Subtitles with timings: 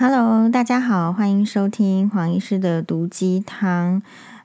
[0.00, 4.00] Hello，大家好，欢迎收听黄医师的毒鸡汤。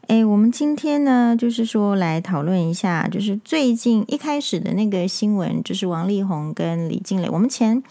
[0.07, 7.29] 诶，我们今天呢，就是说来讨论一下，就是最近一开始的那个新闻，就是王力宏跟李静蕾。
[7.29, 7.83] 我们前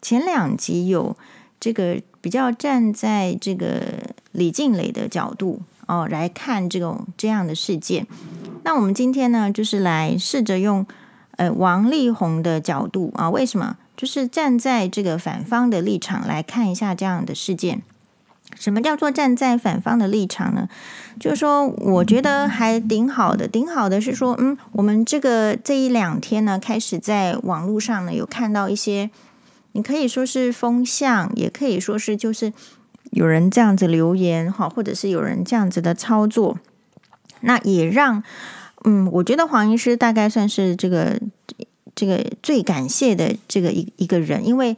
[0.00, 1.16] 前两集有
[1.58, 3.82] 这个比较站在这个
[4.30, 8.06] 李静蕾的角度哦来看这种这样的事件。
[8.62, 10.86] 那我们今天呢，就是来试着用
[11.32, 13.76] 呃王力宏的角度啊，为什么？
[13.98, 17.82] 就是站在这个反方的立场来看一下这样的事件。
[18.54, 20.68] 什么叫做站在反方的立场呢？
[21.18, 23.48] 就是说，我觉得还挺好的。
[23.48, 29.10] 挺好的是说，嗯，我们这个这一两天呢，开始在网络上呢有看到一些，
[29.72, 32.52] 你可以说是风向，也可以说是就是
[33.10, 36.56] 有人这样子留言哈，或者是有人这样子的操作，
[37.40, 38.22] 那也让
[38.84, 41.20] 嗯，我觉得黄医师大概算是这个。
[41.98, 44.76] 这个最感谢的这个一一个人，因为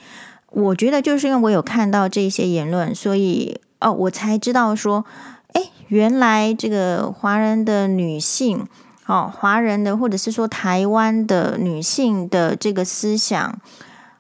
[0.49, 5.05] 我觉得就是因为我有看到这些言论，所以哦，我才知道说，
[5.53, 8.67] 哎，原来这个华人的女性，
[9.05, 13.61] 哦，华人的或者是说台湾的女性的这个思想，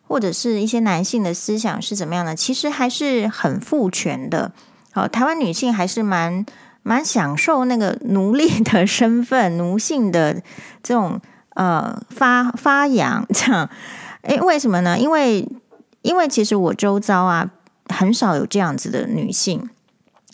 [0.06, 2.36] 或者是一些男性的思想是怎么样的？
[2.36, 4.52] 其实还是很父权的。
[4.92, 6.44] 好，台湾女性还是蛮
[6.82, 10.42] 蛮享受那个奴隶的身份，奴性的
[10.82, 11.18] 这种。
[11.60, 13.68] 呃，发发扬这样，
[14.22, 14.98] 诶，为什么呢？
[14.98, 15.46] 因为
[16.00, 17.50] 因为其实我周遭啊，
[17.90, 19.68] 很少有这样子的女性，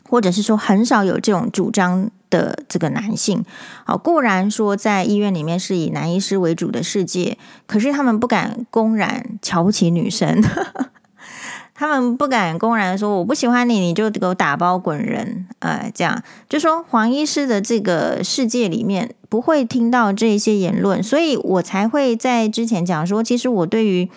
[0.09, 3.45] 或者是说很少有这种主张的这个男性。
[3.85, 10.41] 好，固然说在医院里面是以男医师为主的世界，可是他们不敢公然瞧不起女生。
[11.79, 24.09] 他们不敢公然说我不喜欢你，你就给我打包滚人，呃，这样就说黄医师的这个世界里面不会听到这些言论，所以我才会在之前讲说，其实我对于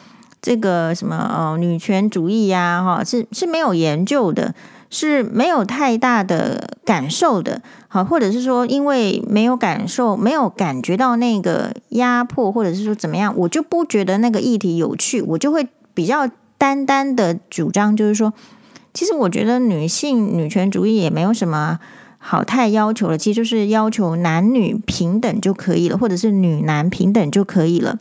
[0.42, 4.56] 这个什么呃女权主义呀，哈，是是没有研究的，
[4.90, 16.30] 是没有太大的感受的，好，或者是说因为没有感受，没有感觉到那个压迫，或者是说怎么样，我就不觉得那个议题有趣，我就会比较。
[16.58, 18.34] 单单的主张就是说，
[18.94, 21.80] 其实我觉得女性女权主义也没有什么
[22.20, 27.98] 好太要求了，其实就是要求男女平等就可以了，或者是女男平等就可以了。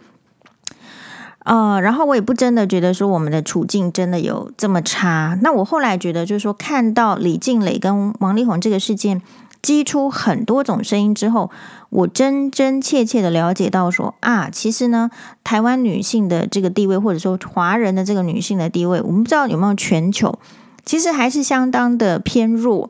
[1.44, 5.38] 呃，然后我也不真的觉得说我们的处境真的有这么差。
[5.40, 9.22] 那我后来觉得就是说，看到李静蕾跟王力宏这个事件。
[9.60, 11.50] 激出很多种声音之后，
[11.90, 15.10] 我真真切切的了解到说啊，其实呢，
[15.42, 20.38] 台湾女性的这个地位，或者说华人的这个女性的地位，我们不知道有没有全球，
[20.84, 22.88] 其实还是相当的偏弱。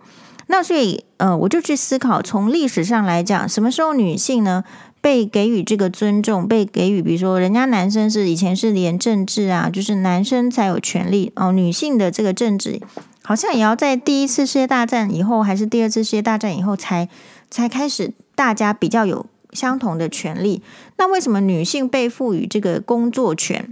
[0.49, 4.65] 那所以，呃，我就去思考，从历史上来讲，什么时候女性呢
[5.01, 12.81] 被给予这个尊重，被给予，比如说人家男生是以前是连政治啊，就是男生才有权利哦，女性的这个政治。
[13.23, 17.11] 好像也要在第一次世界大战以后，还是第二次世界大战以后才，
[17.51, 20.63] 才开始大家比较有相同的权利。
[20.97, 23.71] 那为什么女性被赋予这个工作权？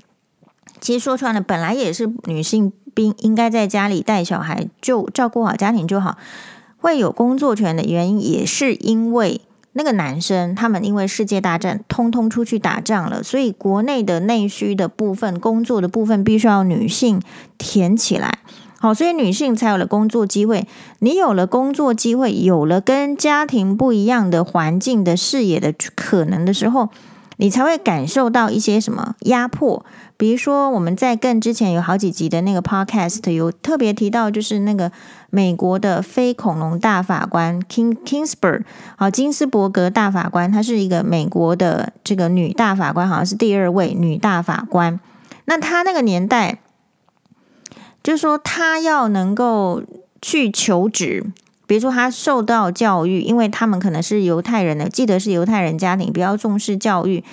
[0.78, 6.18] 其实说穿了，本来也是女性兵应该在家里带小孩，就照顾好家庭就好。
[6.86, 9.40] 会有工作权的原因，也是因为
[9.72, 17.20] 那个男生他们因为世界大战通通出去打仗了，所以国内的内需的部分、工作的部分，必须要女性
[17.58, 18.38] 填起来。
[18.78, 20.68] 好，所以女性才有了工作机会。
[21.00, 26.90] 你有了工作机会，有了跟家庭不一样的环境的视野的可能的时候，
[27.38, 29.84] 你才会感受到一些什么压迫。
[30.16, 34.90] 比如说，我们在更之前有好几集的那个 podcast 有特别提到，就是那个
[35.30, 38.62] 美国的非恐龙大法官 King Kingsburg，
[38.96, 44.98] 好，金斯伯格大法官，她是一个美国的这个女大法官，好像是第二位女大法官。
[45.44, 46.58] 那她那个年代。
[48.02, 49.82] 就是说，他要能够
[50.22, 51.24] 去求职，
[51.66, 57.24] 比如说他受到教育，因为他们可能是犹太人的，记得是犹太人家庭，比较重视教育。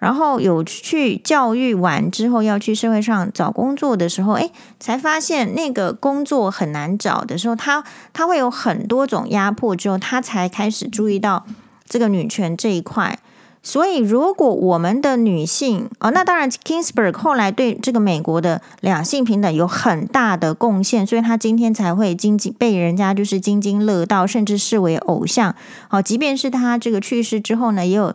[0.00, 4.50] 然后有去教育完之后，要去社会上找工作的时候，哎，
[4.80, 11.46] 才发现那个工作很难找的时候，他他会有很多种压迫，之后他才开始注意到
[11.88, 13.20] 这个女权这一块。
[13.62, 25.54] 所以，如果我们的女性哦，那当然，Kingsburg 后来对这个美国的两性平等有很大的贡献，所以她今天才会津津被人家就是津津乐道，甚至视为偶像。
[25.88, 28.14] 好，即便是她这个去世之后呢，也有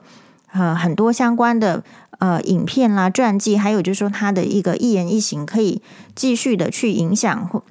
[0.56, 1.84] 呃很多相关的
[2.18, 5.82] 呃影片啦、传记，还有就是说他的一个一言一行可以
[6.16, 7.62] 继续的去影响。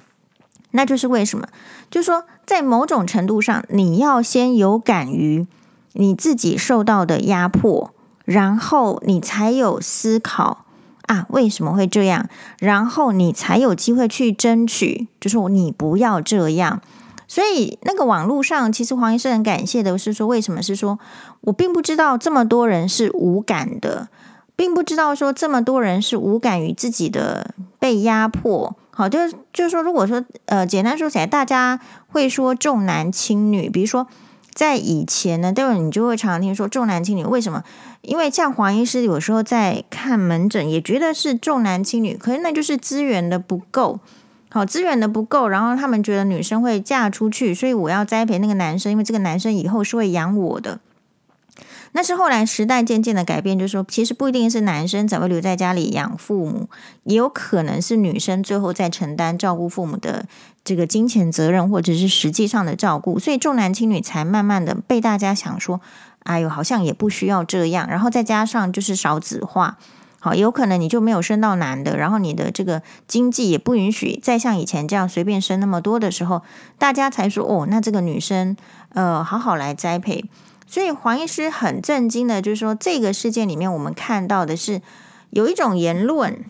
[0.71, 1.47] 那就是为什么？
[1.89, 5.47] 就是说，在某种程度上，你要先有感于。
[5.97, 7.93] 你自己受到的压迫，
[8.25, 10.65] 然后你才有思考
[11.03, 12.27] 啊，为什么会这样？
[12.59, 16.81] 然后你才有机会去争取，就说你不要这样。
[17.27, 20.99] 所以那个网络上，其实黄医师很感谢的是说，为什么是说
[21.41, 24.09] 我并不知道这么多人是无感的，
[24.55, 28.75] 并不知道说这么多人是无感于自己的被压迫。
[28.91, 34.07] 好，就是就是说，如果说呃，简单说起来，大家会说重男轻女，比如说
[34.53, 37.63] 在以前呢，待会你就会常常听说重男轻女，为什么？
[38.03, 43.99] 因为像黄医师有时候在看门诊，也觉得是重男轻女，可是那就是资源的不够。
[44.55, 50.79] 好，资源的不够，然后他们觉得女生会嫁出去，所以我要栽培那个男生，因为这个男生以后是会养我的。
[51.91, 56.69] 那是后来时代渐渐的改变，就是说，其实不一定是男生才会留在家里养父母，
[57.03, 60.25] 也有可能是女生最后在承担照顾父母的
[60.63, 65.81] 这个金钱责任，或者是实际上的照顾，所以重男轻女才慢慢的被大家想说，
[66.23, 67.85] 哎呦，好像也不需要这样。
[67.89, 69.77] 然后再加上就是少子化，
[70.25, 76.41] 好，有可能你就没有生到男的，然后你的这个经济也不允许再像以前这样随便生那么多的时候，
[76.79, 78.57] 大家才说，哦，那这个女生，
[78.95, 80.25] 呃，好好来栽培。
[80.65, 84.81] 所以黄医师很震惊的，就是说这个事件里面，我们看到的是
[85.29, 86.43] 有一种言论。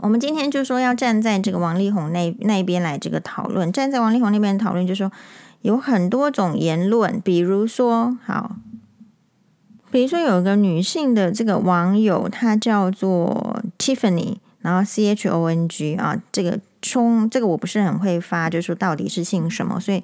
[0.00, 5.10] 我们今天就说要站在这个王力宏那那边来这个讨论，站在王力宏那边讨论，就是说
[5.62, 8.56] 有很多种言论，比如说好，
[9.90, 16.58] 比如说有一个女性的这个网友，她叫做 Tiffany，然后 C H O N G 啊，这个。
[16.80, 19.80] 冲这个我不是很会发，就是说到底是姓什么？
[19.80, 20.00] 所以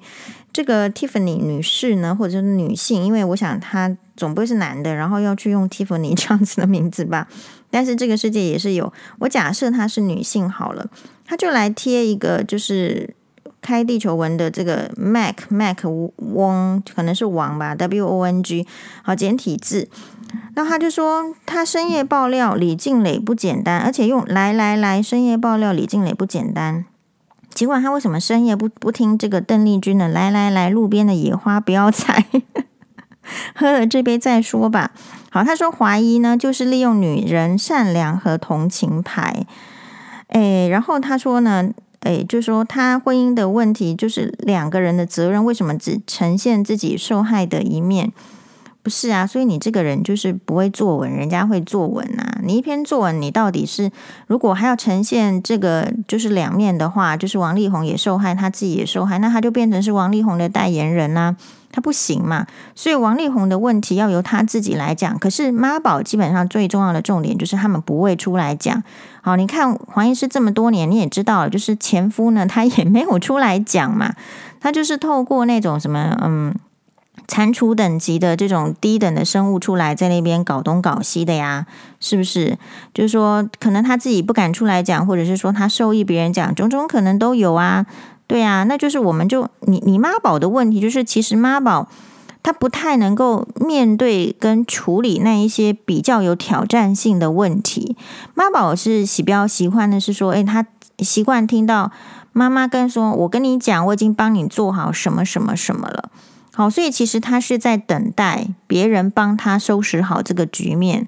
[0.51, 7.29] 这个 Tiffany 女士呢，或者是女性，因为我想她总不会是男的，然后要去用 Tiffany 这样子的名字吧？
[7.71, 10.85] 但是这个世界也是有，我假设她是女性好了，
[11.25, 13.15] 她就来贴一个就是
[13.65, 18.67] 开地球文的这个 Mac Mac Wong，可能是王吧，W O N G，
[19.01, 19.89] 好简体字。
[20.53, 26.85] 那他就说，他深夜爆料李静蕾不简单，而且用来来来深夜爆料李静蕾不简单。
[27.55, 32.25] 尽管他为什么深夜不不听这个邓丽君的来来来路边的野花不要采，
[33.55, 34.91] 喝了这杯再说吧。
[35.31, 39.47] 好，他说怀疑呢就是利用女人善良和同情牌。
[40.27, 41.69] 诶，然后他说呢，
[42.05, 48.13] 诶，就说他婚姻的问题就是两个人的责任，为什么只呈现自己受害的一面？
[48.83, 52.39] 不是啊，所以你这个人就是不会作文，人家会作文啊。
[52.43, 53.91] 你一篇作文，你到底是
[54.27, 61.35] 如果还要呈现这个就是两面的话，就是王力宏也受害，他自己也受害，那他就变成是王力宏的代言人啦，
[61.75, 62.47] 他不行嘛。
[62.73, 65.19] 所以王力宏的问题要由他自己来讲。
[65.19, 68.81] 可是妈宝基本上最重要的重点就是他们不会出来讲。
[69.21, 74.13] 好，你看黄医师这么多年，你也知道了，就是前夫呢，他也没有出来讲嘛，
[74.61, 76.55] 他就是透过那种什么嗯。
[77.27, 81.65] 蟾蜍等级的这种低等的生物出来，在那边搞东搞西的呀，
[81.99, 82.55] 是不是？
[82.93, 87.87] 就是说，可能他自己不敢出来讲，或者是说他受益别人讲，种种可能都有啊。
[88.27, 91.87] 对啊，那就是我们就你你妈宝的问题，就是其实妈宝
[92.41, 97.95] 他不太能够面对跟处理那一些比较有挑战性的问题。
[98.33, 100.65] 妈宝是喜比较喜欢的是说，诶，他
[100.99, 101.91] 习惯听到
[102.33, 106.09] 妈妈跟说，我跟你讲，我已经帮你做好什么什么什么了。
[106.53, 111.07] 好，所以其实他是在等待别人帮他收拾好这个局面，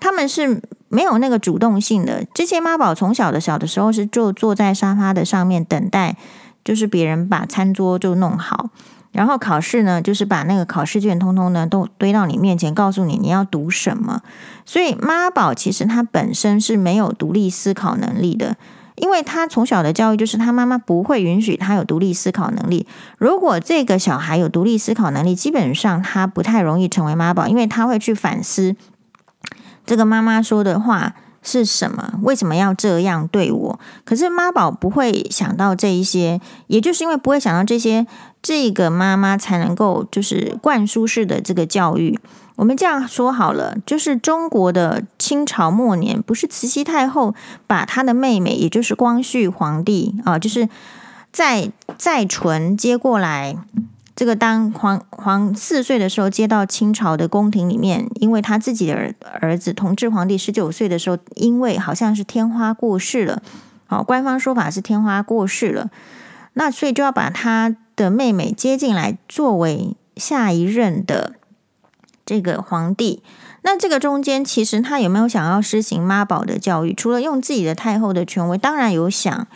[0.00, 2.26] 他们是没有那个主动性的。
[2.34, 6.16] 这些妈宝从小的小的时候是就坐在沙发的上面等待，
[6.68, 8.68] 就是别人把餐桌就弄好，
[9.10, 14.20] 然后考试呢，就是把那个考试卷通通呢都堆到你面前，告诉你你要读什么。
[14.66, 18.58] 所以妈宝其实他本身是没有独立思考能力的。
[18.96, 22.86] 因为他从小的教育就是他妈妈不会允许他有独立思考能力。
[23.16, 28.76] 如果这个小孩有独立思考能力，基本上他不太容易成为妈宝，因为他会去反思
[29.86, 31.14] 这个妈妈说的话
[31.50, 33.80] 是什么，为什么要这样对我？
[34.04, 38.06] 可是妈宝不会想到这一些，也就是因为不会想到这些，
[38.42, 42.18] 这个妈妈才能够就是灌输式的这个教育。
[42.56, 47.34] 我们这样说好了，就是中国的清朝末年，不是慈禧太后
[47.66, 50.68] 把她的妹妹，也就是光绪皇帝啊，就是
[51.32, 53.56] 在在纯接过来，
[54.18, 63.40] 这个当皇皇四岁的时候接到清朝的宫廷里面，因为他自己的儿儿子同治皇帝十九岁的时候，因为好像是天花过世了，
[63.86, 65.88] 好，官方说法是天花过世了，
[66.54, 71.34] 那所以就要把他的妹妹接进来，作为下一任的。
[72.26, 73.22] 这个皇帝，
[73.62, 76.92] 那这个中间其实他有没有想要施行妈宝的教育？
[76.92, 79.46] 除了用自己的太后的权威，当然有想。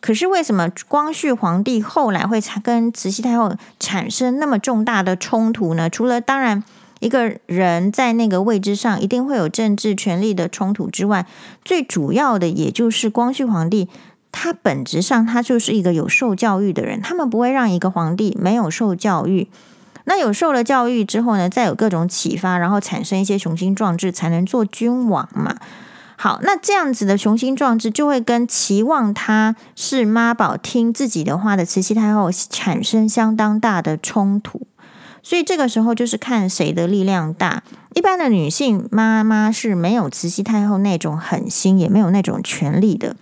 [0.00, 5.90] 可是为什么光绪皇帝后来会跟慈禧太后产生那么重大的冲突呢？
[5.90, 6.64] 除了当然
[7.00, 11.26] 一个人在那个位置上，一定会有政治权力的冲突之外，
[11.64, 13.88] 最主要的也就是光绪皇帝，
[14.32, 19.48] 他本质上他就是一个有受教育的人，他们不会让一个皇帝没有受教育。
[20.04, 25.56] 那有受了教育之后呢，再有各种启发，然后产生一些雄心壮志，才能做君王嘛。
[26.22, 34.66] 好，那这样子的雄心壮志，就会跟期望他是妈宝听自己的话的慈禧太后产生相当大的冲突。
[35.22, 37.62] 所以这个时候就是看谁的力量大。
[37.94, 43.16] 一般的女性妈妈是没有慈禧太后那种狠心，也没有那种权力的。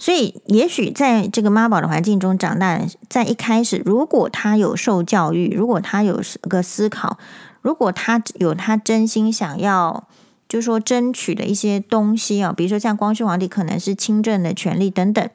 [0.00, 7.16] 所以，也许在这个妈宝的环境中长大，在一开始，如果她有受教育，如果她有个思考，
[7.62, 10.08] 如果她有她真心想要，
[10.50, 15.30] 就是说争取的一些东西啊，比如说像光绪皇帝可能是亲政的权利等等，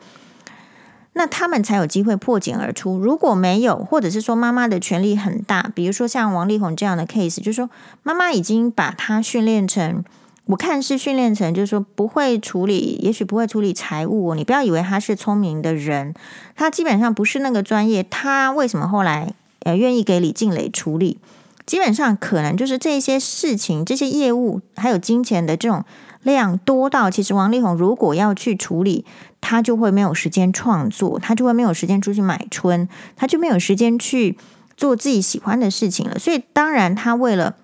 [1.13, 3.00] 那他们才有机会破茧而出。
[3.00, 7.69] 如果没有，或者是说妈妈的权力很大，比如说像王力宏这样的 case，就是说
[8.03, 10.03] 妈妈已经把他训练成。
[10.48, 14.36] 我看是训练成，就是说不会处理，也许不会处理财务。
[14.36, 16.13] 你不要以为他是聪明的人，
[16.55, 18.03] 他基本上不是那个专业。
[18.03, 21.17] 他为什么后来呃愿意给李静蕾处理？
[21.65, 25.84] 基本上可能就是这些事情、这些业务还有金钱的这种
[26.24, 29.05] 量多到，其实王力宏如果要去处理，
[29.41, 34.38] 他就会没有时间创作，他就会没有时间出去买春，他就没有时间去
[34.77, 36.19] 做自己喜欢的事情了。
[36.19, 37.55] 所以当然他为了。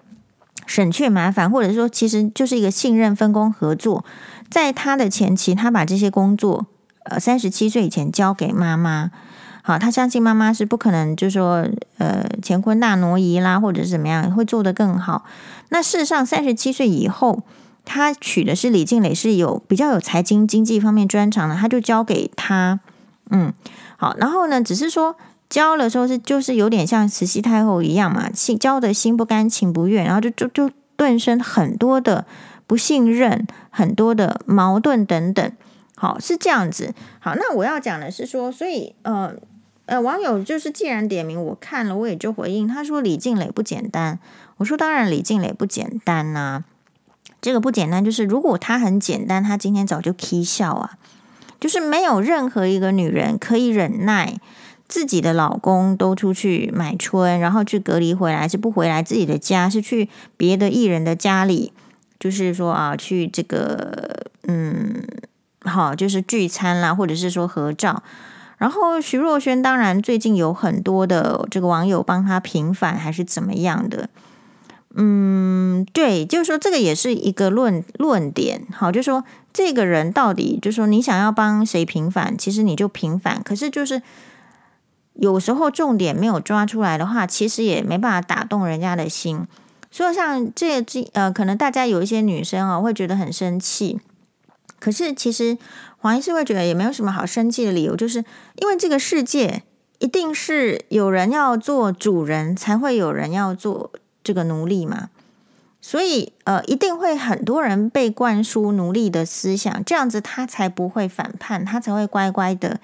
[0.67, 4.05] 省却麻烦，或者说其实就是一个信任、分工合作。
[4.50, 6.67] 在他的前期，他把这些工作，
[7.03, 9.12] 呃，三十七岁以前交给妈妈。
[9.62, 15.25] 好，他相信妈妈是不可能，就是说，呃，乾坤大挪移啦，或者是怎么样，会做得更好。
[15.70, 17.44] 那事实上，三十七岁以后，
[17.86, 22.80] 他娶的是李静蕾，是有比较有财经经济方面专长的，他就交给他。
[23.30, 23.53] 嗯，
[23.98, 25.15] 好，然后呢，只是说。
[25.51, 32.25] 交的时候是就是有点像慈禧太后一样嘛，心交的心不甘情不愿，然后就就就顿生很多的
[32.65, 35.51] 不信任，很多的矛盾等等。
[35.98, 36.94] 好，是这样子。
[37.20, 39.34] 好，那我要讲的是说，所以呃
[39.85, 44.19] 呃，网友就是既然点名，我看了我也就回应，他说李静蕾不简单。
[44.57, 46.63] 我说当然李静蕾不简单呐、
[47.41, 50.97] 这个不简单就是如果她很简单，她今天早就起笑啊，
[51.59, 54.39] 就是没有任何一个女人可以忍耐。
[54.88, 61.71] 自己的老公都出去买春，然后去隔离回来，是不回来自己的家，是去别的艺人的家里，
[62.19, 65.01] 就是说啊，去这个嗯，
[65.61, 68.03] 好，就是聚餐啦，或者是说合照。
[68.62, 74.08] 然后徐若瑄当然最近有很多的这个网友帮他平反，还是怎么样的？
[74.94, 78.68] 嗯，对，就是说这个也是一个论论点。
[78.72, 84.03] 好，就是说这个人到底，就是说你想要帮谁平反，其实你就平反，可是就是。
[85.15, 89.46] 有时候重点没有抓出来的话，其实也没办法打动人家的心。
[89.91, 94.00] 所以像这这呃，可能大家有一些女生啊，会觉得很生气。
[94.80, 95.58] 可是其实
[96.01, 99.62] 黄医师会觉得也没有什么好生气的理由，就是因为这个世界
[100.00, 103.91] 一定是有人要做主人，才会有人要做
[104.24, 105.10] 这个奴隶嘛。
[105.79, 112.79] 所以呃，一定会很多人被灌输奴隶的思想，这样子他才不会反叛，他才会乖乖的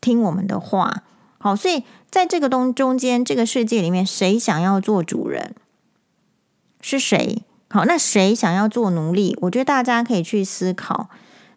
[0.00, 1.02] 听我们的话。
[1.38, 5.54] 好，所以在这个东中间，这个世界里面，谁想要做主人？
[6.80, 7.42] 是谁？
[7.68, 9.36] 好，那谁想要做奴隶？
[9.42, 11.08] 我觉得大家可以去思考。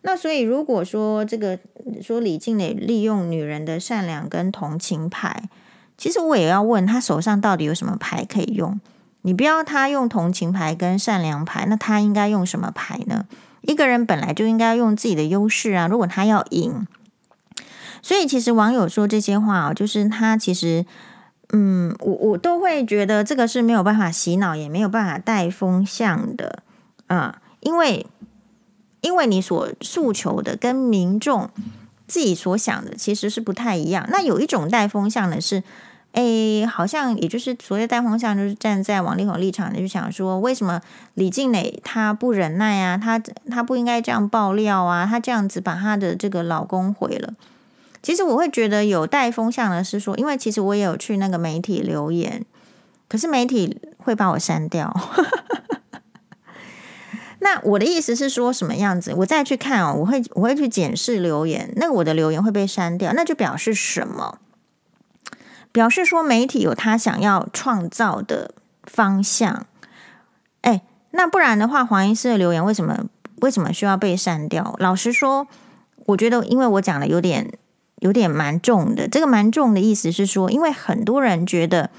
[0.03, 1.57] 那所以，如果说这个
[2.01, 5.49] 说李静蕾利用女人的善良跟同情牌，
[5.97, 8.79] 其实我也要问他手上到底有什么牌可以用？
[9.21, 13.25] 你不要他用同情牌跟善良牌，那他应该用什么牌呢？
[13.61, 15.87] 一个人本来就应该用自己的优势啊。
[15.87, 16.85] 如果他要赢。
[18.01, 20.85] 所以，其实网友说这些话啊，就是他其实，
[21.53, 26.61] 嗯，我我都会觉得这个是没有办法洗脑，也没有办法带风向的
[27.07, 28.05] 啊，因为
[29.03, 31.49] 因为你所诉求的跟民众
[32.07, 34.07] 自己所想的其实是不太一样。
[34.09, 35.61] 那有一种带风向的是，
[36.13, 40.81] 哎，好像也就是所谓带风向，就是站在王力宏立场的，就想说，为什么
[41.15, 42.97] 李静蕾她不忍耐啊？
[42.97, 43.19] 她
[43.49, 45.05] 她不应该这样爆料啊？
[45.05, 47.33] 她这样子把她的这个老公毁了。
[48.01, 52.45] 其实我会觉得有带风向的是说，因为其实我也有去那个媒体留言，
[53.07, 54.93] 可是媒体会把我删掉。
[57.43, 59.13] 那我的意思是说什么样子？
[59.17, 64.39] 我再去看哦，我会我会去检视留言，那我的留言会被删掉，那就表示什么？
[65.71, 69.67] 表示说媒体有他想要创造的方向。
[70.61, 70.81] 哎，
[71.11, 73.05] 那不然的话，黄医师的留言为什么
[73.41, 74.75] 为什么需要被删掉？
[74.79, 75.47] 老实说，
[76.07, 77.51] 我觉得因为我讲的有点。
[77.99, 81.89] 有点蛮重的，这个蛮重的意思是说，因为很多人觉得，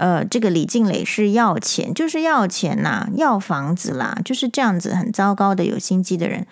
[0.00, 6.46] 呃，这个李静蕾是要钱，就是要钱呐、要房子啦，就是这样子很糟糕的有心机的人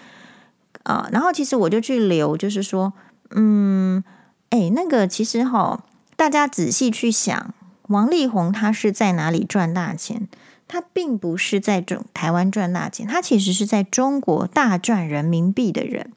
[0.82, 2.92] 啊、然后其实我就去留，就是说，
[3.30, 4.04] 嗯，
[4.50, 5.82] 哎，那个其实哈，
[6.14, 7.54] 大家仔细去想，
[7.88, 10.28] 王力宏他是在哪里赚大钱？
[10.66, 16.12] 他并不是在中台湾赚大钱，他其实是在中国大赚人民币的人。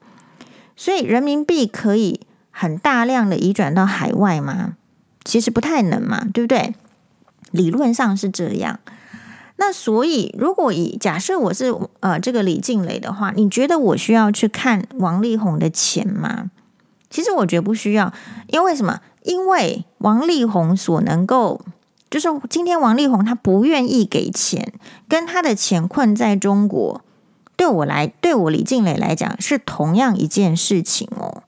[0.76, 2.20] 所以人民币可以
[2.50, 4.76] 很大量的移转到海外吗？
[5.24, 6.74] 其实不太能嘛，对不对？
[7.52, 8.80] 理论上是这样，
[9.56, 16.50] 那所以如果以假设我是呃这个李静蕾的话，你觉得我需要去看王力宏的钱吗？
[17.08, 18.12] 其实我觉得不需要，
[18.48, 19.00] 因为什么？
[19.22, 21.60] 因为王力宏所能够，
[22.10, 24.72] 就是今天王力宏他不愿意给钱，
[25.06, 27.02] 跟他的钱困在中国，
[27.54, 31.44] 对我来，对我李静蕾来讲是同样一件事情哦。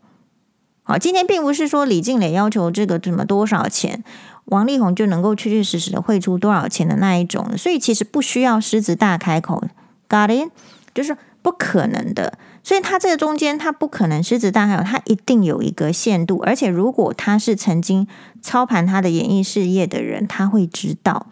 [0.84, 4.04] 好，今天并不是说李静蕾要求这个什么多少钱。
[4.46, 9.64] 王力宏就能够确确实实的汇出多少钱的那一种，所以其实不需要狮子大开口
[10.08, 10.50] ，got it？
[10.92, 12.38] 就是不可能的。
[12.62, 16.42] 所以他这个中间，他不可能狮子大开口，他一定有一个限度。
[16.46, 18.06] 而且如果他是曾经
[18.40, 21.26] 操盘他的演艺事业的人，他会知道。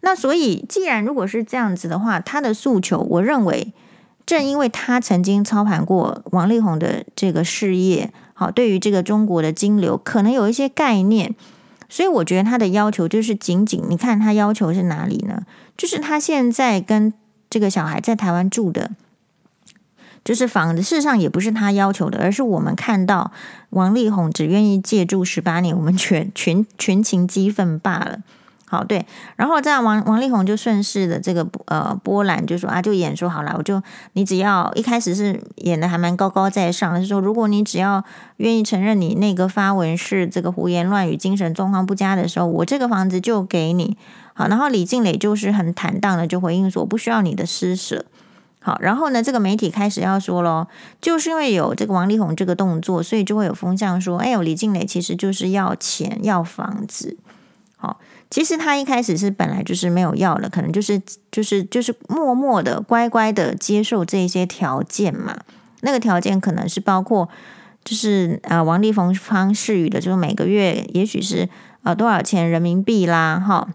[0.00, 3.72] 那所以，既然如果是这样子的话，他的诉求，我认为，
[4.26, 11.34] 正因为他曾经操盘过王力宏的这个事业，好，对于这个中国的金流，可能有一些概念。
[11.88, 15.42] 所以我觉得他的要求就是仅仅，你看他要求是哪里呢？
[15.76, 17.12] 就是他现在跟
[17.48, 18.90] 这个小孩在台湾住的，
[20.22, 23.32] 就是房子，事实上也不是他要求的，而是我们看到
[23.70, 28.20] 王力宏只愿意借住十八年，我们全全群情激愤罢了。
[28.70, 29.06] 好，对，
[29.36, 33.82] 然后这样王王力宏就顺势的这个呃波澜就说啊，就演说好了，我就
[34.12, 38.04] 你只要一开始是演的还蛮高高在上，就是说如果你只要
[38.36, 43.96] 愿意承认你那个发文是这个胡言乱语、精神状况不佳的时候，我这个房子就给你。
[44.34, 48.04] 好，然后李静蕾就是很坦荡的就回应说，我不需要你的施舍。
[48.60, 50.66] 好，然后呢，这个媒体开始要说喽，
[51.00, 57.16] 就是因为有这个王力宏这个动作，所以就会有风向说，哎呦，李静蕾其实就是要钱要房子。
[57.78, 57.98] 好。
[58.30, 61.00] 其实他一开始是本来就是没有要的，可能就是
[61.32, 65.36] 就是就是默默的乖乖的接受这些条件嘛。
[65.80, 67.28] 那个条件可能是包括
[67.84, 71.48] 就是呃王力宏方示语的，就是每个月也许是
[71.82, 73.68] 呃多少钱人民币啦，哈，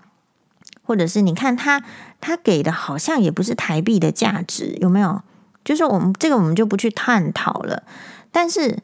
[0.84, 1.84] 或者是你看他
[2.22, 5.22] 他给的好像也不是台币的价值，有没有？
[5.66, 7.84] 就是我们这个我们就不去探讨了，
[8.32, 8.78] 但是。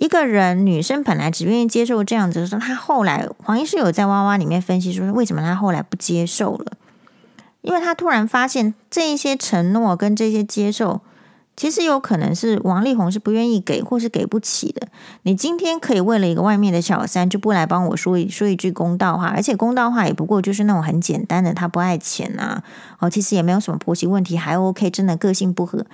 [0.00, 6.72] 一个人，女生本来只愿意接受这样子，说她后来黄医师有在哇哇里面分析说，为什么她后来不接受了？
[7.62, 11.00] 因为她突然发现这一些承诺跟这些接受，
[11.58, 14.86] 其实有可能是王力宏是不愿意给，或是给不起的。
[15.22, 22.62] 你今天可以为了一个外面的小三，就不来帮我说一说一句公道话，而且公道话也不过就是那种很简单的，他不爱钱啊，
[23.00, 25.84] 哦，其实也没有什么婆媳问题，还 OK，真的个性不合。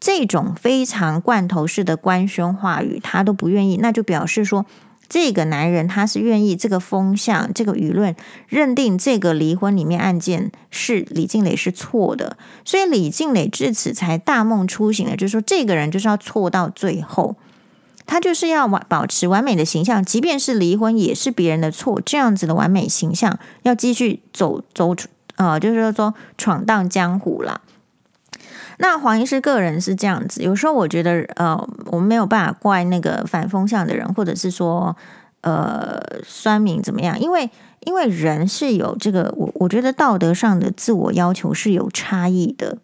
[0.00, 4.66] 这种非常罐头式的官宣话语，他都不愿意，那就表示说，
[5.12, 8.16] 这个男人他是愿意这个风向、这个舆论
[8.48, 17.36] 认定这个离婚里面案件是李静蕾是错的，所以李静蕾至此才大梦初醒了，就是说这个人就是要错到最后，
[18.06, 27.60] 他就是要完保持完美的形象，即便是离婚也是别人的错，这样子的完美形象要继续走走出呃，就是说闯荡江湖啦。
[28.82, 34.96] 那黄医师个人是这样子，有时候我觉得，呃，我们没有办法怪那个反风向的人，或者是说，
[35.42, 37.18] 呃，酸民怎么样？
[37.20, 37.48] 因为，
[37.84, 42.78] 因为人是有这个，我我觉得道德上的自我要求是有差异的。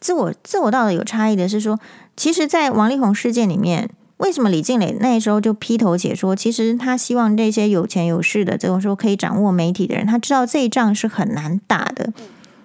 [0.00, 1.78] 自我自我道德有差异的是说，
[2.16, 12.12] 其实，在王力宏事件里面，为什么李静蕾那时候就劈头解说，其实他希望这些有钱有势的，这种说可以掌握媒体的人，他知道这一仗是很难打的。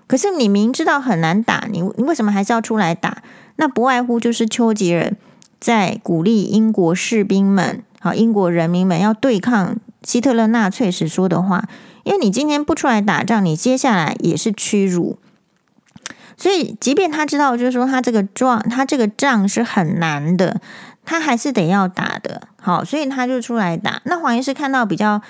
[0.08, 3.22] 可是你明知道很难打，你你为什么还是要出来打？
[3.58, 5.14] 那不外乎就是丘吉尔
[5.60, 11.68] 在鼓励英国士兵们、好英国人民们要对抗希特勒纳粹时说的话。
[12.04, 15.20] 因为你今天不出来打仗，你接下来也是屈辱。
[16.38, 20.62] 所以，即便他知道，就是说他这个仗，他这个仗是很难的，
[21.04, 22.44] 他还是得要打的。
[22.62, 24.02] 好，所以他就出来打。
[24.06, 25.22] 那黄医师看到比较，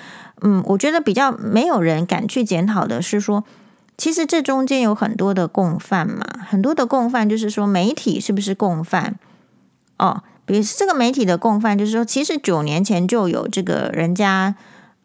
[0.42, 3.42] 嗯，我觉得比较没有人敢去检讨的是说。
[3.98, 9.18] 其实这中间有很多的共犯嘛，很多的共犯就是说媒体是不是共犯？
[9.98, 14.54] 哦，比如这个媒体的共犯就是说，其实九年前就有这个人家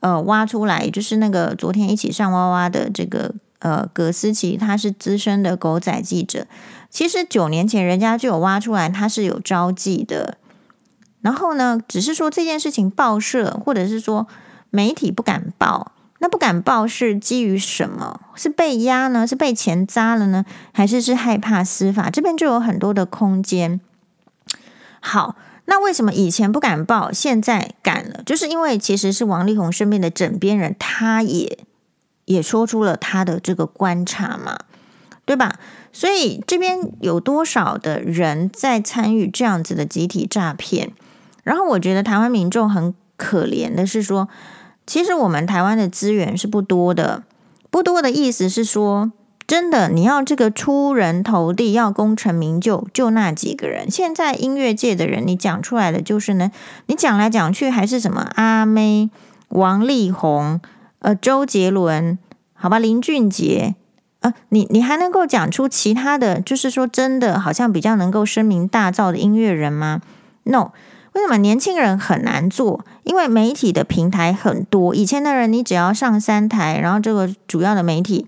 [0.02, 6.46] 呃挖出来，就是那个昨天一起上哇哇的这个呃葛思琪，他是资深的狗仔记者，
[6.92, 10.38] 其实九年前人家就有挖出来，他是有招妓的，
[11.22, 14.28] 然后呢，只是说这件事情报社或者是说
[14.70, 15.93] 媒体不敢报。
[16.24, 18.22] 那不敢报是基于什么？
[18.34, 19.28] 是被压呢？
[19.28, 20.46] 是被钱砸了呢？
[20.72, 22.10] 还是是害怕司法？
[22.10, 23.82] 这边就有很多的空间。
[25.02, 28.24] 好，那为什么以前不敢报，现在敢了？
[28.26, 31.60] 就是因为其实是王力宏身边的枕边人，他也
[32.24, 34.60] 也说出了他的这个观察嘛，
[35.26, 35.60] 对吧？
[35.92, 40.94] 所以这边有多少的人在参与这样子的集体诈骗？
[41.44, 44.30] 然后我觉得台湾民众很可怜的是说，
[44.86, 47.24] 其实我们台湾的资源是不多的，
[47.70, 49.12] 不多的意思是说，
[49.48, 53.90] 真的你要这个出人头地，要功成名就，就那几个人。
[53.90, 56.52] 现在音乐界的人，你讲出来的就是呢，
[56.88, 59.10] 你讲来讲去还是什么阿妹、
[59.50, 60.60] 王力宏、
[61.00, 62.18] 呃周杰伦，
[62.54, 63.76] 好吧，林俊杰，
[64.20, 70.02] 呃，你你还能够讲出其他的，就是说真的，好像比较能够声名大噪的音乐人吗
[70.44, 70.72] ？No。
[71.14, 72.84] 为什么年轻人很难做？
[73.04, 78.28] 因为媒体的平台很多，以前的人你只要上三台，然后这个主要的媒体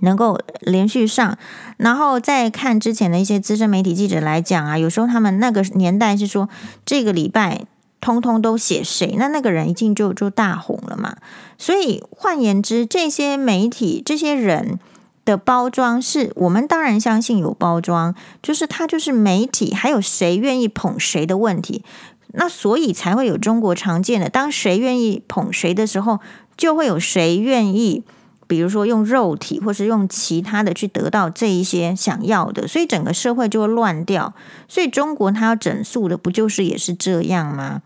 [0.00, 1.36] 能够连续上，
[1.76, 6.48] 然后再看之前的一些资深媒体记者来讲啊，有时候他们那个年代是说
[6.84, 7.66] 这个礼拜
[8.00, 11.16] 通通都写谁，那那个人一进就就大红了嘛。
[11.58, 14.78] 所以换言之，这些媒体这些人。
[15.28, 21.84] 的包装是我们当然相信有包装，就是它就是媒体，还有谁愿意捧谁的问题，
[22.28, 26.20] 那所以才会有中国常见的，当谁愿意捧谁的时候，
[26.56, 28.02] 就会有谁愿意，
[28.46, 34.32] 比如说用肉体或是用其他的去得到这一些想要的，所以整个社会就会乱掉。
[34.66, 37.82] 所以中国它要整肃的，不就是也是这样吗？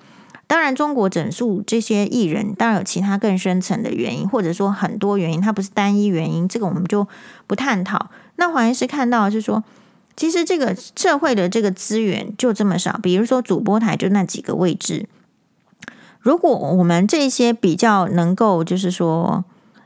[0.47, 7.09] 当然，中国整肃这些艺人，当然有其他更深层的原因，或者说很多原因，它不是单一原因，这个我们就
[7.47, 8.11] 不探讨。
[8.37, 9.65] 那黄医师看到是说，
[10.17, 15.09] 其实这个社会的这个资源就这么少，比如说主播台就那几个位置，
[16.21, 19.45] 如果我们这些比较能够，就是说。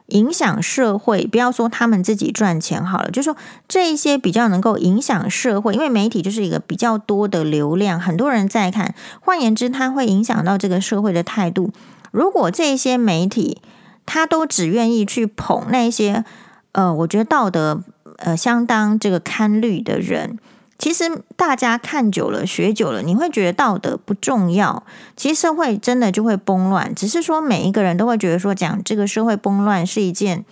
[0.09, 8.95] 影响社会，不要说他们自己赚钱好了，就说这一些比较能够影响社会，因为媒体就是一个比较多的流量，很多人在看。
[9.21, 11.73] 换言之，它会影响到这个社会的态度。
[12.13, 13.61] 如果这些媒体
[14.07, 16.25] 他都只愿意去捧那些，
[16.73, 17.83] 呃，我觉得道德
[18.19, 20.39] 呃相当这个堪虑的人。
[20.79, 24.85] 其实大家看久了、学久了，你会觉得道德不重要。
[25.17, 30.45] 其实社会真的就会崩乱，只是说每一个人都会觉得说，讲这个社会崩乱是一件，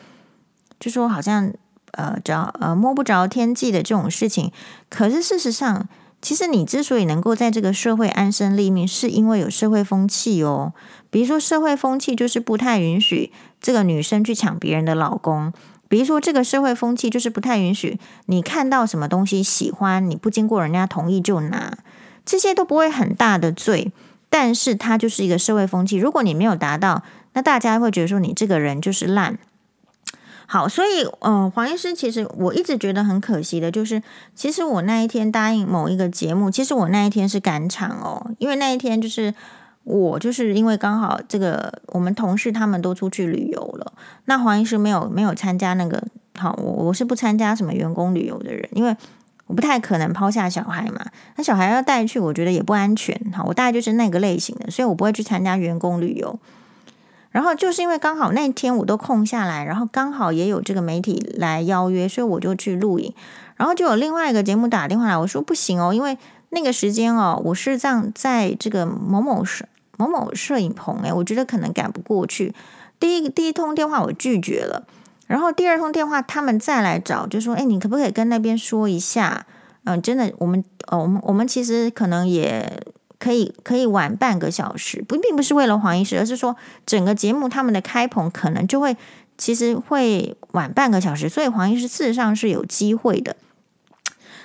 [0.80, 1.52] 就说好像
[1.92, 4.50] 呃着呃摸不着天际的这种事情。
[4.88, 5.86] 可是事实上，
[6.22, 10.72] 其实你之所以能够在这个社会安身立命，是因为有社会风气哦。
[11.10, 15.52] 比如说社会风气就是不太允许这个女生去抢别人的老公。
[15.88, 21.78] 比如说，这个社会风气就是不太允许你看到什么东西喜欢，你不经过人家同意就拿，
[22.24, 23.92] 这些都不会很大的罪，
[24.28, 25.96] 但是它就是一个社会风气。
[25.96, 27.02] 如果你没有达到，
[27.34, 29.38] 那大家会觉得说你这个人就是烂。
[30.46, 34.02] 好，所以，嗯、呃，黄医师，其实我一直觉得很可惜的，就是
[34.34, 39.34] 其实我那一天答应某一个节目，其实我那一天是赶场哦，因为那一天就是。
[39.84, 43.92] 我就是因为刚好这个，我们同事他们都出去旅游了，
[44.24, 46.02] 那黄医师没有没有参加那个，
[46.38, 48.96] 好，我我是不参加什么员工旅游的人，因为
[49.46, 51.04] 我不太可能抛下小孩嘛，
[51.36, 56.38] 那小孩要带去，我觉得也不安全，好，我大概就是那个类型的，所以我不会去参加员工旅游。
[57.30, 63.12] 然后就是因为刚好那天我都空下来，然后刚好也有这个媒体来邀约，所以我就去录影，
[63.56, 66.16] 然后就有另外一个节目打电话来，我说不行哦，因为
[66.50, 69.68] 那个时间哦，我是这样在这个某某市。
[70.08, 72.54] 某某摄影棚，诶，我觉得可能赶不过去。
[73.00, 74.86] 第一第一通电话我拒绝了，
[75.26, 79.46] 然后第二通电话他们再来找，就说：“诶，你可不可以跟那边说一下？
[79.84, 82.82] 嗯，真的，我们呃，我们我们其实可能也
[83.18, 88.96] 可以可以晚半个小时，不，并不是为了黄医师，而是说整个节目他们的开棚可能就会
[89.36, 93.36] 其实会晚半个小时，所以黄医师事实上是有机会的。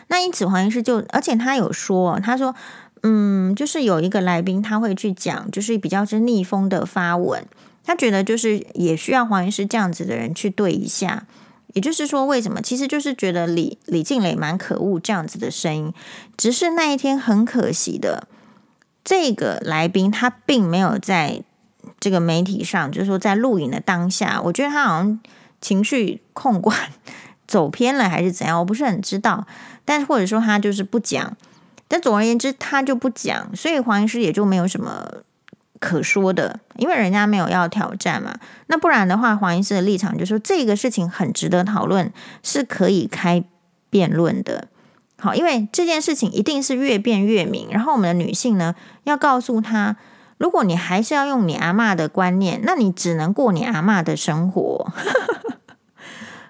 [0.08, 2.56] 那因此黄医师就，而且他有说，他说。
[3.02, 7.46] 嗯，就是有一个来宾他会去讲，就是比较是逆风的发文，
[7.84, 11.26] 他觉得就是也需要黄医师这样子的人去对一下。
[11.74, 12.62] 也就是说，为什么？
[12.62, 15.94] 其实就是觉得李李静蕾蛮可恶这样子的声音，
[16.36, 18.28] 只是那一天很可惜的，
[19.04, 21.44] 这个来宾他并没有在
[22.00, 25.20] 这个媒体上，就是说在录影的当下，我觉得他好像
[25.62, 26.76] 情绪控管
[27.48, 29.46] 走偏了还是怎样，我不是很知道，
[29.86, 31.38] 但或者说他就是不讲。
[31.90, 35.12] 但总而言之，他就不讲，所以黄医师也就没有什么
[35.80, 38.34] 可说的，因为人家没有要挑战嘛。
[38.68, 43.44] 那不然的话，黄医师的立场就说这个事情很值得讨论，是可以开
[43.90, 44.68] 辩论的。
[45.20, 47.68] 好，因为这件事情一定是越辩越明。
[47.72, 49.98] 然后我们的女性呢，要告诉他，
[50.38, 54.94] 如果你还是要用你阿嬷的观念，那你只能过你阿嬷的生活。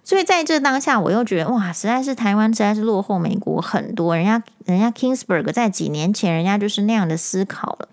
[0.10, 4.18] 所以在这当下，我又觉得哇，实在是台湾实在是落后美国很多。
[4.18, 7.88] 人家人家 Kingsburg 在几年前，人家就是那样的思考了。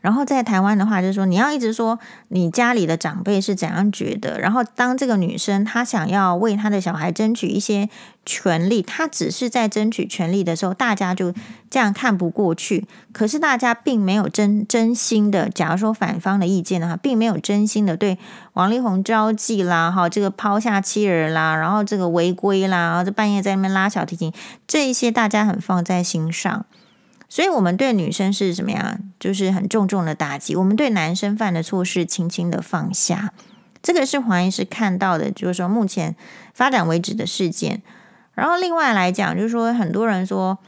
[0.00, 7.88] 然后在台湾的话，就是说你要一直说你家里的长辈是怎样觉得，然后当这个女生她想要为她的小孩争取一些
[8.24, 11.32] 权利，她只是在争取权利的时候，大家就
[11.70, 12.86] 这样看不过去。
[13.12, 18.18] 可是大家并没有真真心的，假如说反方的意见的话，并没有真心的对
[18.52, 24.32] 王力宏招妓啦，哈，这个抛下妻儿啦，然后这个违规啦，然后这半夜在那边拉小提琴，
[24.66, 26.66] 这一些大家很放在心上。
[27.30, 28.98] 所以，我们对女生是什么样？
[29.20, 30.56] 就是很重重的打击。
[30.56, 33.34] 我们对男生犯的错事，轻轻的放下。
[33.82, 36.16] 这个是黄医师看到的，就是说目前
[36.54, 37.82] 发展为止的事件。
[38.34, 40.58] 然后，另外来讲，就是说很多人说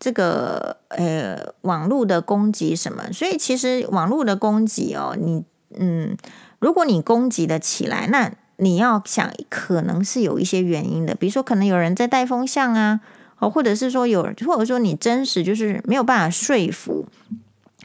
[0.00, 5.44] 这个呃网络的攻击什么，所以其实网络的攻击哦，你
[5.78, 6.16] 嗯，
[6.58, 13.00] 如果你攻击的起来，那你要想，可能是有一些原因的，比如说可能有人在带风向啊。
[13.38, 17.06] 哦，或者是说有，或者说你真实就是没有办法说服。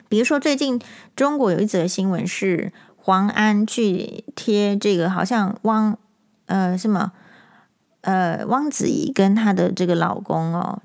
[0.09, 0.79] 比如说最近
[1.15, 5.97] 中国有一则新闻是黄安去贴这个，好像汪
[6.47, 7.11] 呃什么
[8.01, 10.81] 呃汪子怡跟她的这个老公哦，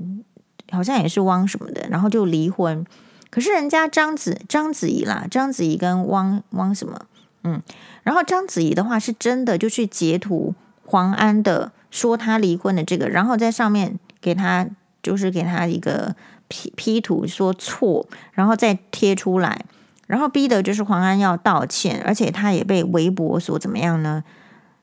[0.71, 2.85] 好像也是汪什么的，然后就离婚。
[3.31, 7.03] 可是人家章子章子怡啦，章子怡跟汪汪什么
[7.45, 7.63] 嗯，
[8.03, 10.55] 然后章子怡的话是真的就去截图
[10.85, 13.99] 黄安的说他离婚的这个，然后在上面。
[14.21, 14.67] 给他
[15.03, 16.15] 就是给他一个
[16.49, 19.65] P P 图说错，然后再贴出来，
[20.07, 24.25] 然后逼的就是黄安要道歉，而且他也被微博所怎么样呢？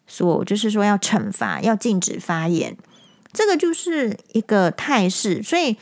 [0.07, 2.77] 所就是说要惩罚，要禁止发言，
[3.33, 5.41] 这个就是一个态势。
[5.41, 5.75] 所以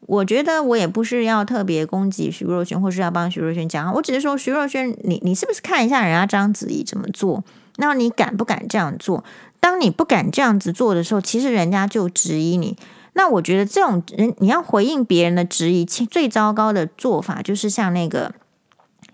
[0.00, 7.42] 我觉得我也不是要特别攻击徐若瑄，或是要帮徐若瑄讲，我只是说徐若瑄，你你是不是看一下人家章子怡怎么做？
[7.76, 9.24] 那你敢不敢这样做？
[9.60, 12.76] 当你不敢这样子做的时候，其实人家就质疑你。
[13.14, 18.32] 那我觉得这种人，你要回应别人的质疑，最糟糕的做法就是像那个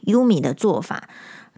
[0.02, 1.08] 优米的做法，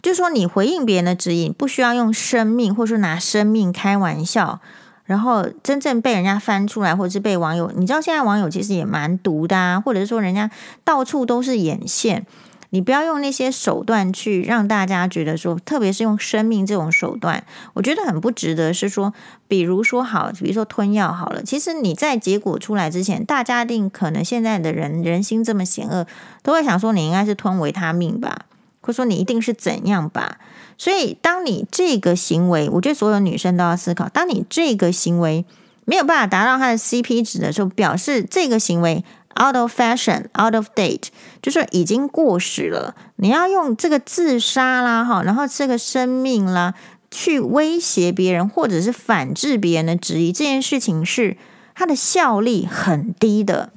[0.01, 4.59] 就是说你回应别人的质疑，不需要用生命，或者说拿生命开玩笑，
[5.03, 10.49] 然后真正被人家翻出来，或者是被网友，你知道现在网友其实也蛮毒的啊，或者是说人家
[10.83, 12.25] 到处都是眼线。
[12.71, 18.71] 你不要用那些手段去让大家觉得说，特别是用生命这种手段，我觉得很不值得。
[18.71, 19.11] 是说，
[19.47, 26.05] 比如说好，比如说吞药好了，其实你在结果出来之前，大家一定可能现在的人人心这么险恶，
[26.43, 28.45] 都会想说你应该是吞维他命吧，
[28.81, 30.37] 或者说你一定是怎样吧。
[30.77, 35.43] 所以，当你这个行为，我觉得所有女生都要思考，当你这个行为
[35.85, 39.03] 没有办法达到它的 CP 值的时候，表示这个行为。
[39.41, 41.07] Out of fashion, out of date，
[41.41, 42.93] 就是已经过时了。
[43.15, 46.73] 你要用这个自杀啦，哈，然后这个生命啦，
[47.09, 51.37] 去威胁别人，或者是反制别人的质疑，这件事情是
[51.73, 53.71] 它的效力很低的。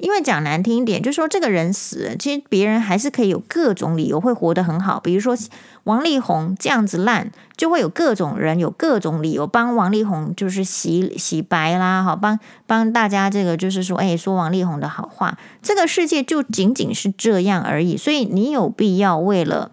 [0.00, 4.98] 因为讲难听一点，就是说这个人死了，其实别人还是可以有各种理由会活得很好。
[4.98, 5.36] 比如说
[5.84, 15.38] 王力宏这样子烂，就会有各种人有各种理由帮王力宏就是洗洗白啦，好帮帮大家这个就是说，哎，说王力宏的好话。
[15.62, 17.96] 这个世界就仅仅是这样而已。
[17.96, 19.70] 所以你有必要为了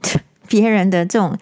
[0.48, 1.38] 别人的这种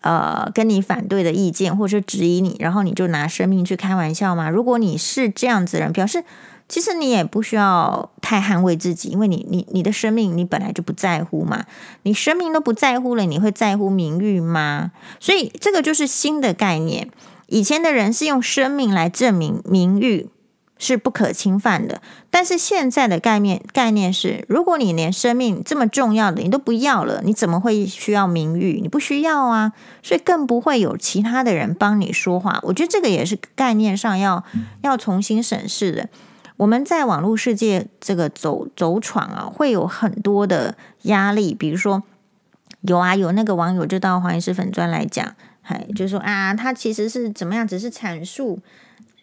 [0.00, 4.48] 呃跟你反对的意见，或者是质疑你，然后你就拿生命去开玩笑吗？
[4.48, 6.24] 如果你是这样子的人，表示。
[6.70, 11.64] 其实你也不需要太捍卫自己，因为你你你的生命你本来就不在乎嘛，
[12.04, 14.92] 你生命都不在乎了，你会在乎名誉吗？
[15.18, 17.10] 所以这个就是新的概念。
[17.48, 20.28] 以前的人是用生命来证明名誉
[20.78, 28.78] 是不可侵犯的，但是现在的概念概念是，如果你连生命这么重要的你都不要了，你怎么会需要名誉？
[28.80, 29.72] 你不需要啊，
[30.04, 32.60] 所以更不会有其他的人帮你说话。
[32.62, 34.44] 我觉得这个也是概念上要
[34.82, 36.08] 要重新审视的。
[36.60, 41.54] 我们在网络世界这个走走闯啊，会有很多的压力。
[41.54, 42.02] 比如说，
[42.82, 48.58] 有啊，有那个网友就到黄医师粉专来讲，还就说啊，他其实是怎么样，只是阐述，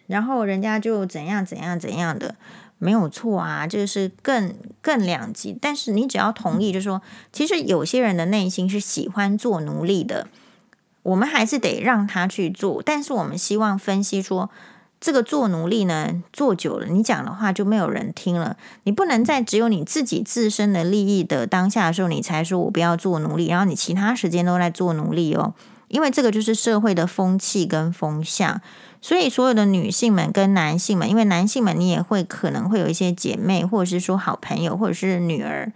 [0.08, 2.34] 然后人家就怎样怎样怎样的，
[2.78, 5.56] 没有错啊，这个是更更两极。
[5.62, 7.00] 但是你只要同意，就说，
[7.32, 10.26] 其实有些人的内心是喜欢做奴隶的，
[11.04, 12.82] 我们还是得让他去做。
[12.84, 14.50] 但是我们希望分析说。
[15.00, 18.56] 这个做奴隶呢，做久了，你讲的话就没有人听了。
[18.82, 25.54] 你不能在只有你自己自身的利益的当下的时候，你才说我不要做奴隶，然后你其他时间都在做奴隶哦。
[25.86, 28.60] 因为这个就是社会的风气跟风向。
[29.00, 35.72] 所以所有的女性们跟男性们，因为男性们你也会可能会有一些姐妹，或者是说好朋友，或者是女儿。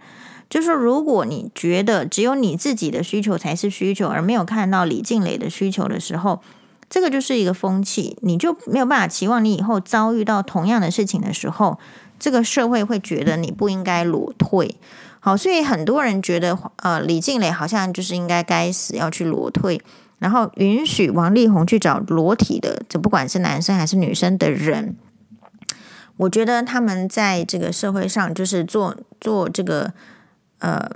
[0.49, 6.41] 就是说，如果你觉得只有你自己的需求才是需求，而没有看到李静蕾的需求的时候，
[6.93, 11.79] 这个就是一个风气，你就没有办法期望你以后遭遇到同样的事情的时候，
[12.19, 14.75] 这个社会会觉得你不应该裸退。
[15.19, 19.81] 好，所以很多人觉得，呃，李静蕾好像就是应该该死，要去裸退，
[20.19, 24.95] 然后允许王力宏去找裸体的，这不管是男生还是女生的人。
[26.17, 29.91] 我觉得他们在这个社会上就是做做这个
[30.59, 30.91] 呃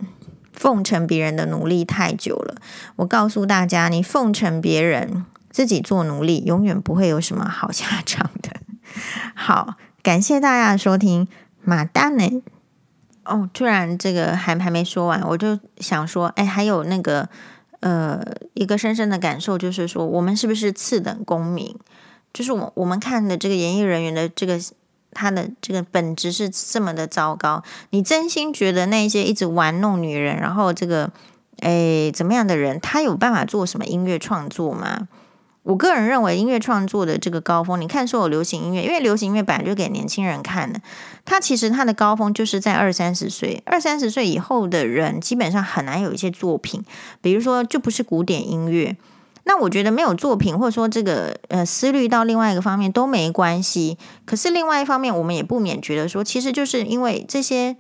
[0.54, 2.58] 奉承别人的努力太久了。
[2.98, 5.26] 我告诉大家，你奉承别人，
[5.58, 8.52] 自己做奴隶，永远不会有什么好下场的。
[9.34, 11.28] 好，感谢大家的收听，
[11.64, 12.44] 马丹呢？
[13.24, 17.28] 哦，突然这个还还没说完，我就想说，哎，还有那个
[17.80, 21.76] 呃一个深深的感受，就是说，我们是不是次等公民？
[22.32, 24.60] 就是我我们看的这个演艺人员的这个。
[25.14, 31.10] 他的这个本质是这么的糟糕，你真心觉得那些一直玩弄女人，然后这个
[31.62, 35.08] 诶怎么样的人，他有办法做什么音乐创作吗？
[35.68, 40.80] 我个人认为，音乐创作的这个高峰，你看说有流行音乐，因为流行音乐本来就给年轻人看的，
[41.26, 46.86] 他其实他的高峰就是在二三十岁，二三十岁以后的人基本上很难有一些作品，
[47.22, 48.96] 比如说就不是古典音乐。
[49.44, 53.98] 那我觉得没有作品，或者说这个呃思虑到另外一个方面都没关系。
[54.26, 57.76] 可是另外一方面，我们也不免觉得说，其实就是因为这些，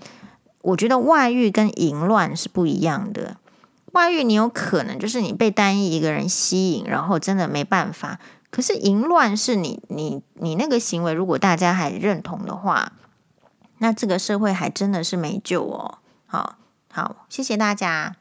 [0.62, 3.38] 我觉得外遇跟淫乱是不一样的。
[3.93, 8.19] 外遇你有可能就是你被单一一个人吸引，然后真的没办法。
[8.50, 12.93] 可是淫乱是你你你那个行为，如果大家还认同的话，
[13.80, 16.00] 那这个社会还真的是没救哦。
[16.26, 16.58] 好
[16.91, 18.15] 好，谢谢大家。